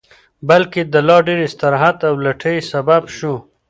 [0.49, 3.33] بلکې د لا ډېر استراحت او لټۍ سبب شو